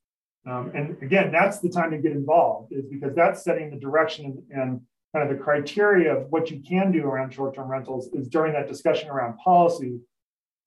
[0.47, 4.43] Um, and again, that's the time to get involved, is because that's setting the direction
[4.51, 4.81] and,
[5.15, 8.69] kind of the criteria of what you can do around short-term rentals is during that
[8.69, 9.99] discussion around policy.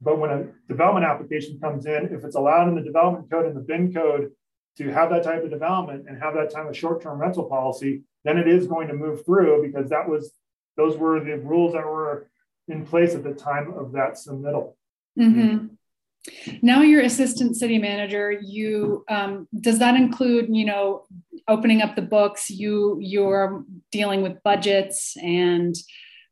[0.01, 3.55] But when a development application comes in, if it's allowed in the development code and
[3.55, 4.31] the Bend code
[4.77, 8.37] to have that type of development and have that type of short-term rental policy, then
[8.37, 10.33] it is going to move through because that was
[10.77, 12.29] those were the rules that were
[12.69, 14.73] in place at the time of that submittal.
[15.17, 15.67] Mm-hmm.
[16.61, 18.31] Now you're assistant city manager.
[18.31, 21.05] You um, does that include you know
[21.47, 22.49] opening up the books?
[22.49, 25.75] You you're dealing with budgets and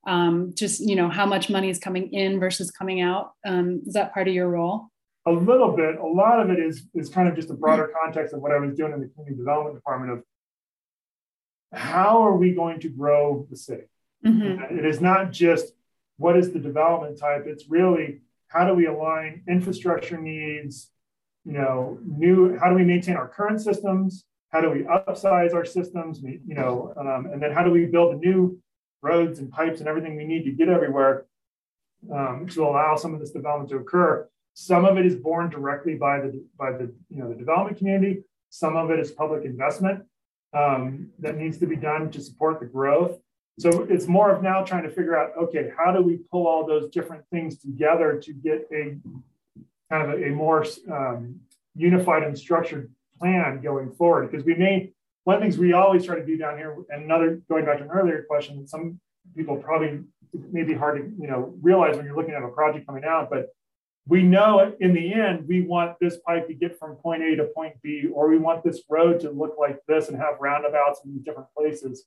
[0.05, 3.31] um, just you know how much money is coming in versus coming out.
[3.45, 4.87] Um, is that part of your role?
[5.25, 5.97] A little bit.
[5.97, 8.59] A lot of it is is kind of just a broader context of what I
[8.59, 10.23] was doing in the community development department of
[11.73, 13.83] how are we going to grow the city
[14.25, 14.77] Mm-hmm.
[14.77, 15.73] It is not just
[16.17, 20.89] what is the development type, it's really how do we align infrastructure needs,
[21.45, 24.25] you know, new, how do we maintain our current systems?
[24.49, 26.21] How do we upsize our systems?
[26.21, 28.59] You know, um, and then how do we build the new
[29.01, 31.25] roads and pipes and everything we need to get everywhere
[32.13, 34.27] um, to allow some of this development to occur?
[34.53, 38.23] Some of it is borne directly by the by the you know the development community.
[38.49, 40.05] Some of it is public investment
[40.53, 43.19] um, that needs to be done to support the growth.
[43.59, 46.65] So it's more of now trying to figure out, okay, how do we pull all
[46.67, 48.97] those different things together to get a
[49.89, 51.39] kind of a, a more um,
[51.75, 54.29] unified and structured plan going forward?
[54.29, 54.91] Because we may,
[55.23, 57.79] one of the things we always try to do down here, and another, going back
[57.79, 58.99] to an earlier question, that some
[59.35, 60.01] people probably
[60.51, 63.31] may be hard to, you know, realize when you're looking at a project coming out,
[63.31, 63.47] but
[64.07, 67.45] we know in the end, we want this pipe to get from point A to
[67.55, 71.21] point B, or we want this road to look like this and have roundabouts in
[71.23, 72.05] different places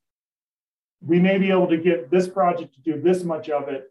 [1.05, 3.91] we may be able to get this project to do this much of it,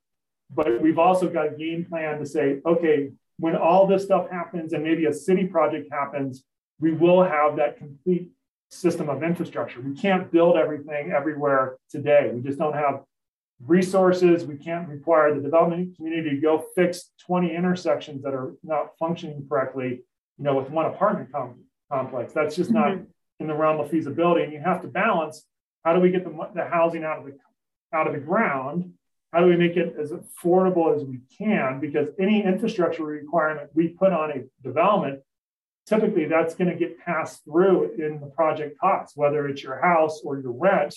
[0.54, 4.74] but we've also got a game plan to say, okay, when all this stuff happens
[4.74, 6.44] and maybe a city project happens,
[6.80, 8.30] we will have that complete
[8.70, 9.82] system of infrastructure.
[9.82, 12.32] We can't build everything everywhere today.
[12.34, 13.04] We just don't have
[13.66, 14.46] resources.
[14.46, 19.46] We can't require the development community to go fix 20 intersections that are not functioning
[19.50, 20.02] correctly,
[20.38, 22.34] you know, with one apartment com- complex.
[22.34, 22.98] That's just mm-hmm.
[22.98, 23.06] not
[23.40, 24.44] in the realm of feasibility.
[24.44, 25.46] And you have to balance
[25.84, 27.38] how do we get the, the housing out of the
[27.94, 28.94] out of the ground,
[29.34, 31.80] how do we make it as affordable as we can?
[31.80, 35.22] Because any infrastructure requirement we put on a development,
[35.88, 40.22] typically that's going to get passed through in the project costs, whether it's your house
[40.24, 40.96] or your rent.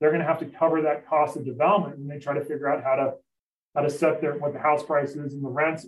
[0.00, 2.68] They're going to have to cover that cost of development when they try to figure
[2.68, 3.14] out how to
[3.74, 5.86] how to set their what the house price is and the rents.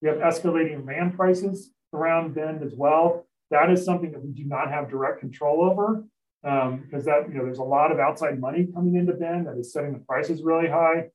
[0.00, 3.26] We have escalating land prices around Bend as well.
[3.50, 6.04] That is something that we do not have direct control over
[6.42, 9.58] because um, that you know there's a lot of outside money coming into Bend that
[9.58, 11.08] is setting the prices really high.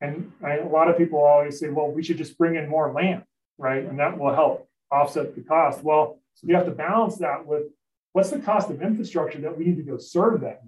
[0.00, 2.92] And I, a lot of people always say, well, we should just bring in more
[2.92, 3.24] land,
[3.58, 3.84] right?
[3.84, 5.82] And that will help offset the cost.
[5.82, 7.64] Well, so you have to balance that with
[8.12, 10.62] what's the cost of infrastructure that we need to go serve that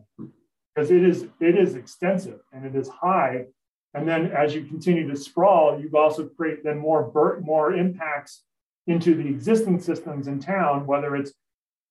[0.75, 3.47] because it is it is extensive and it is high.
[3.95, 7.11] And then as you continue to sprawl, you also create then more
[7.43, 8.43] more impacts
[8.87, 11.33] into the existing systems in town, whether it's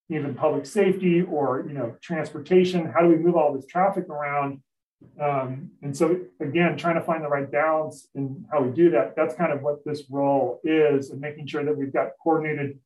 [0.09, 2.91] even public safety or you know transportation.
[2.91, 4.61] How do we move all this traffic around?
[5.21, 9.15] Um, and so again, trying to find the right balance in how we do that.
[9.15, 12.79] That's kind of what this role is, and making sure that we've got coordinated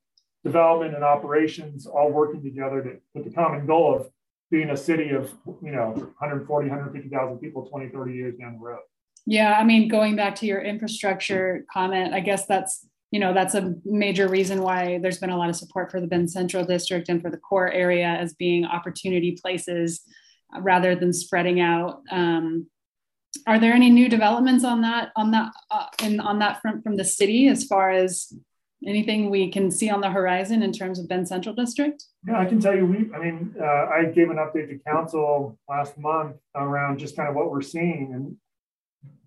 [0.44, 4.10] development and operations all working together to, with the common goal of
[4.50, 5.32] being a city of
[5.62, 8.80] you know 140 150,000 people 20 30 years down the road
[9.26, 13.54] yeah i mean going back to your infrastructure comment i guess that's you know that's
[13.54, 17.08] a major reason why there's been a lot of support for the Bend Central District
[17.08, 20.00] and for the core area as being opportunity places
[20.52, 22.02] uh, rather than spreading out.
[22.10, 22.66] Um,
[23.46, 26.96] are there any new developments on that on that uh, in on that front from
[26.96, 28.32] the city as far as
[28.84, 32.02] anything we can see on the horizon in terms of Bend Central District?
[32.26, 32.84] Yeah, I can tell you.
[32.84, 37.28] We, I mean, uh, I gave an update to council last month around just kind
[37.28, 38.36] of what we're seeing, and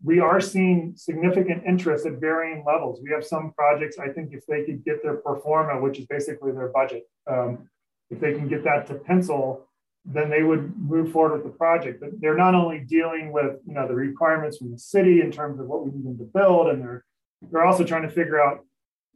[0.04, 3.00] we are seeing significant interest at varying levels.
[3.04, 6.06] We have some projects, I think, if they could get their pro forma, which is
[6.06, 7.70] basically their budget, um,
[8.10, 9.68] if they can get that to pencil,
[10.06, 12.00] then they would move forward with the project.
[12.00, 15.60] But they're not only dealing with you know the requirements from the city in terms
[15.60, 17.04] of what we need them to build, and they're
[17.52, 18.66] they're also trying to figure out,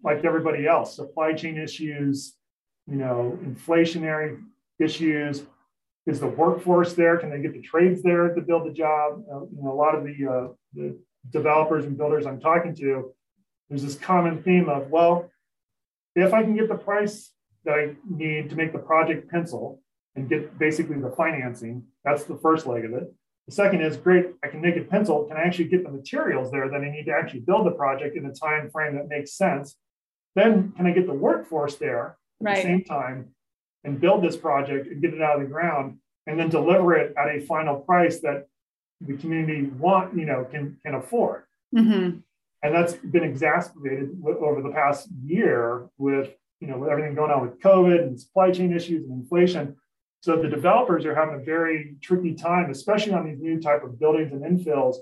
[0.04, 2.36] like everybody else, supply chain issues,
[2.88, 4.41] you know, inflationary
[4.80, 5.44] issues,
[6.08, 7.18] is the workforce there?
[7.18, 9.24] Can they get the trades there to build the job?
[9.32, 10.98] Uh, you know, a lot of the, uh, the
[11.30, 13.14] developers and builders I'm talking to,
[13.70, 15.30] there's this common theme of, well,
[16.16, 17.32] if I can get the price
[17.64, 19.82] that I need to make the project pencil
[20.16, 23.14] and get basically the financing, that's the first leg of it.
[23.48, 25.26] The second is great, I can make it pencil.
[25.26, 28.18] Can I actually get the materials there that I need to actually build the project
[28.18, 29.78] in a time frame that makes sense?
[30.36, 32.56] Then can I get the workforce there at right.
[32.58, 33.30] the same time
[33.84, 37.13] and build this project and get it out of the ground and then deliver it
[37.17, 38.48] at a final price that
[39.02, 41.44] the community want you know can can afford.
[41.76, 42.17] Mm-hmm.
[42.63, 47.41] and that's been exacerbated over the past year with you know with everything going on
[47.41, 49.76] with covid and supply chain issues and inflation.
[50.22, 54.00] So the developers are having a very tricky time especially on these new type of
[54.00, 54.98] buildings and infills.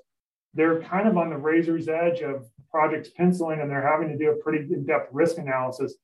[0.54, 4.32] They're kind of on the razor's edge of projects penciling and they're having to do
[4.32, 5.96] a pretty in-depth risk analysis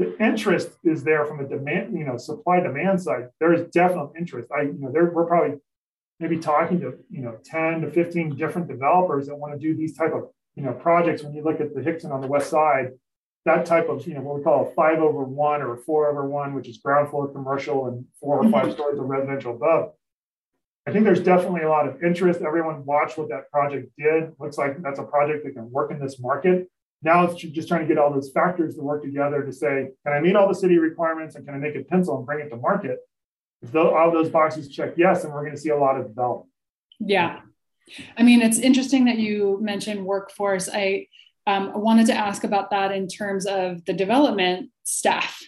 [0.00, 3.28] the interest is there from a demand, you know, supply demand side.
[3.38, 4.48] There is definite interest.
[4.50, 5.58] I, you know, there we're probably
[6.18, 9.94] maybe talking to you know 10 to 15 different developers that want to do these
[9.94, 11.22] type of you know projects.
[11.22, 12.92] When you look at the Hickson on the west side,
[13.44, 16.10] that type of you know what we call a five over one or a four
[16.10, 18.72] over one, which is ground floor commercial and four or five mm-hmm.
[18.72, 19.92] stories of residential above.
[20.86, 22.40] I think there's definitely a lot of interest.
[22.40, 24.32] Everyone watched what that project did.
[24.40, 26.70] Looks like that's a project that can work in this market.
[27.02, 30.12] Now it's just trying to get all those factors to work together to say, can
[30.12, 32.50] I meet all the city requirements and can I make a pencil and bring it
[32.50, 32.98] to market?
[33.62, 36.50] If all those boxes check yes, and we're going to see a lot of development.
[36.98, 37.40] Yeah.
[38.16, 40.68] I mean, it's interesting that you mentioned workforce.
[40.72, 41.06] I
[41.46, 45.42] um, wanted to ask about that in terms of the development staff.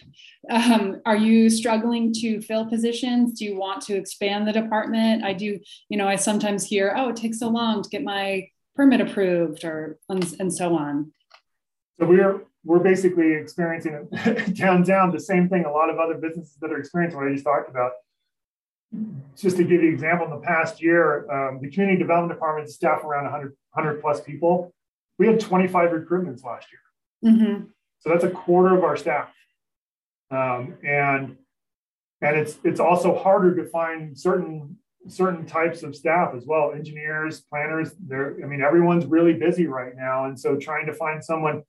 [0.49, 3.39] Um, are you struggling to fill positions?
[3.39, 5.23] Do you want to expand the department?
[5.23, 8.47] I do, you know, I sometimes hear, oh, it takes so long to get my
[8.75, 11.13] permit approved or and, and so on.
[11.99, 14.07] So we're we're basically experiencing
[14.53, 17.43] downtown the same thing a lot of other businesses that are experiencing what I just
[17.43, 17.91] talked about.
[19.35, 22.69] Just to give you an example, in the past year, um, the community development department
[22.69, 24.73] staff around 100, 100 plus people.
[25.17, 27.33] We had 25 recruitments last year.
[27.33, 27.63] Mm-hmm.
[27.99, 29.29] So that's a quarter of our staff.
[30.31, 31.37] Um, and
[32.21, 34.77] and it's it's also harder to find certain
[35.07, 39.95] certain types of staff as well engineers planners they're i mean everyone's really busy right
[39.97, 41.61] now and so trying to find someone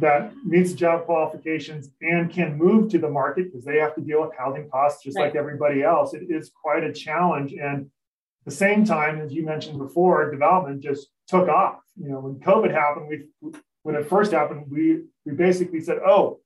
[0.00, 4.22] that meets job qualifications and can move to the market because they have to deal
[4.22, 5.26] with housing costs just right.
[5.26, 6.14] like everybody else.
[6.14, 7.52] It is quite a challenge.
[7.52, 11.80] And at the same time, as you mentioned before, development just took off.
[11.96, 16.40] You know, when COVID happened, we when it first happened, we we basically said, "Oh,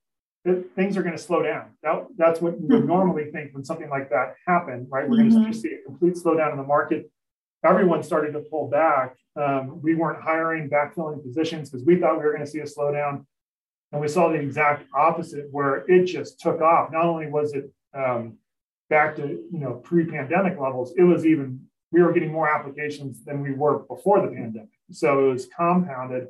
[0.74, 2.88] things are going to slow down." That, that's what you would mm-hmm.
[2.88, 5.08] normally think when something like that happened, right?
[5.08, 5.40] We're mm-hmm.
[5.40, 7.10] going to see a complete slowdown in the market.
[7.64, 9.16] everyone started to pull back.
[9.36, 12.64] Um, we weren't hiring, backfilling positions because we thought we were going to see a
[12.64, 13.24] slowdown.
[13.94, 16.90] And we saw the exact opposite where it just took off.
[16.90, 18.38] Not only was it um,
[18.90, 21.60] back to you know pre-pandemic levels, it was even
[21.92, 24.70] we were getting more applications than we were before the pandemic.
[24.90, 26.26] So it was compounded.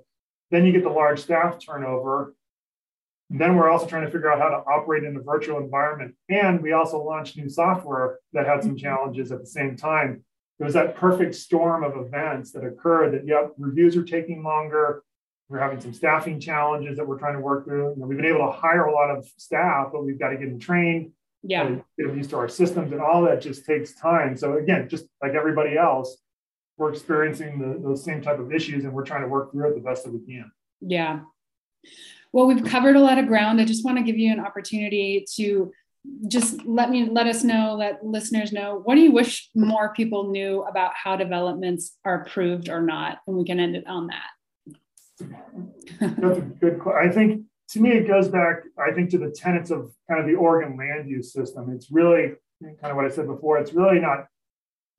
[0.50, 2.34] Then you get the large staff turnover.
[3.30, 6.16] And then we're also trying to figure out how to operate in a virtual environment.
[6.28, 10.22] And we also launched new software that had some challenges at the same time.
[10.60, 15.02] It was that perfect storm of events that occurred that, yep, reviews are taking longer.
[15.48, 17.94] We're having some staffing challenges that we're trying to work through.
[17.94, 20.36] You know, we've been able to hire a lot of staff, but we've got to
[20.36, 21.12] get them trained.
[21.46, 21.68] Yeah.
[21.98, 24.36] Get them used to our systems and all that just takes time.
[24.36, 26.16] So again just like everybody else
[26.76, 29.74] we're experiencing the, those same type of issues and we're trying to work through it
[29.74, 30.50] the best that we can.
[30.80, 31.20] Yeah.
[32.32, 33.60] Well we've covered a lot of ground.
[33.60, 35.70] I just want to give you an opportunity to
[36.28, 40.30] just let me let us know let listeners know what do you wish more people
[40.30, 43.18] knew about how developments are approved or not?
[43.26, 44.30] And we can end it on that
[46.00, 49.70] that's a good i think to me, it goes back, I think, to the tenets
[49.70, 51.70] of kind of the Oregon land use system.
[51.70, 53.58] It's really kind of what I said before.
[53.58, 54.26] It's really not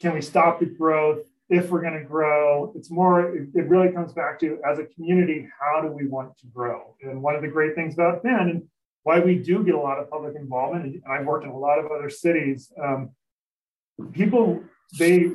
[0.02, 2.74] can we stop the growth if we're going to grow.
[2.76, 6.48] It's more, it, really comes back to as a community, how do we want to
[6.48, 6.96] grow?
[7.02, 8.64] And one of the great things about Bend and
[9.04, 11.80] why we do get a lot of public involvement, and I've worked in a lot
[11.80, 13.12] of other cities, um,
[14.12, 14.62] people,
[15.00, 15.30] they,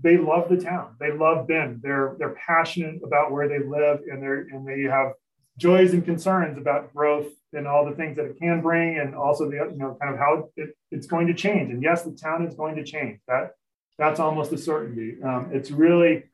[0.00, 0.96] they love the town.
[0.98, 1.80] They love Bend.
[1.82, 5.12] They're they're passionate about where they live, and they're and they have
[5.58, 9.50] joys and concerns about growth and all the things that it can bring, and also
[9.50, 11.70] the you know kind of how it, it's going to change.
[11.70, 13.20] And yes, the town is going to change.
[13.28, 13.52] That
[13.98, 15.22] that's almost a certainty.
[15.22, 16.24] Um, it's really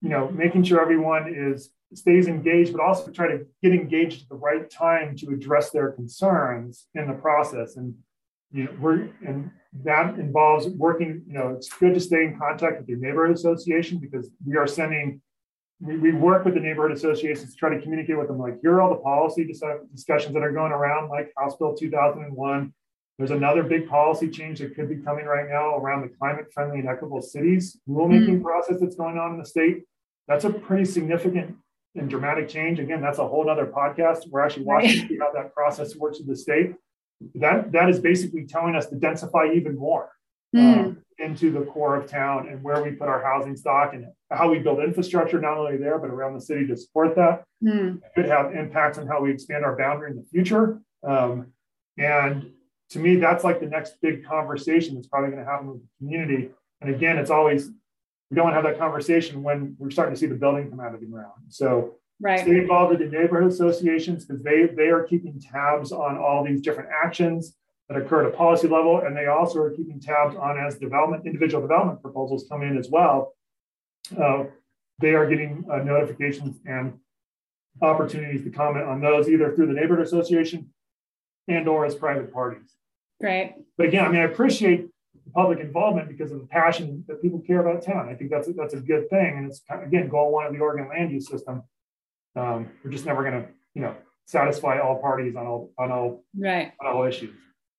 [0.00, 4.28] you know making sure everyone is stays engaged, but also try to get engaged at
[4.28, 7.76] the right time to address their concerns in the process.
[7.76, 7.94] And
[8.52, 9.50] you know we're and
[9.84, 11.22] that involves working.
[11.26, 14.66] You know, it's good to stay in contact with your neighborhood association because we are
[14.66, 15.20] sending
[15.80, 18.74] we, we work with the neighborhood associations to try to communicate with them like here
[18.74, 22.72] are all the policy discussions that are going around like house bill 2001
[23.16, 26.78] there's another big policy change that could be coming right now around the climate friendly
[26.78, 28.42] and equitable cities rulemaking mm.
[28.42, 29.84] process that's going on in the state
[30.26, 31.54] that's a pretty significant
[31.94, 35.18] and dramatic change again that's a whole other podcast we're actually watching right.
[35.20, 36.74] how that process works in the state
[37.34, 40.10] that that is basically telling us to densify even more
[40.54, 40.78] mm.
[40.78, 44.50] um, into the core of town and where we put our housing stock and how
[44.50, 47.44] we build infrastructure, not only there, but around the city to support that.
[47.62, 47.96] Mm.
[47.96, 50.80] It could have impacts on how we expand our boundary in the future.
[51.02, 51.48] Um,
[51.96, 52.52] and
[52.90, 55.88] to me, that's like the next big conversation that's probably going to happen with the
[55.98, 56.50] community.
[56.80, 57.68] And again, it's always,
[58.30, 61.00] we don't have that conversation when we're starting to see the building come out of
[61.00, 61.32] the ground.
[61.48, 62.40] So right.
[62.40, 66.60] stay involved with the neighborhood associations because they, they are keeping tabs on all these
[66.60, 67.56] different actions
[67.88, 68.98] that occur at a policy level.
[68.98, 72.88] And they also are keeping tabs on as development, individual development proposals come in as
[72.90, 73.34] well.
[74.20, 74.44] Uh,
[75.00, 76.98] they are getting uh, notifications and
[77.80, 80.70] opportunities to comment on those either through the neighborhood association
[81.46, 82.74] and or as private parties.
[83.20, 83.54] Right.
[83.76, 84.88] But again, I mean, I appreciate
[85.24, 88.08] the public involvement because of the passion that people care about town.
[88.08, 89.38] I think that's a, that's a good thing.
[89.38, 91.62] And it's again, goal one of the Oregon land use system.
[92.38, 93.94] Um, we're just never going to, you know,
[94.26, 97.34] satisfy all parties on all on all right on all issues.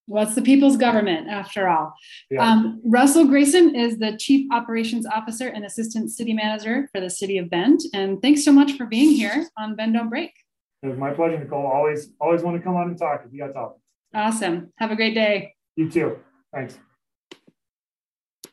[0.08, 1.94] Well, it's the people's government after all.
[2.32, 2.44] Yeah.
[2.44, 7.38] Um, Russell Grayson is the Chief Operations Officer and Assistant City Manager for the City
[7.38, 7.82] of Bend.
[7.94, 10.32] And thanks so much for being here on Bend Don't Break.
[10.82, 11.68] It was my pleasure, Nicole.
[11.68, 13.82] Always, always want to come on and talk if you got topics.
[14.16, 14.74] Awesome.
[14.78, 15.54] Have a great day.
[15.76, 16.18] You too.
[16.52, 16.80] Thanks.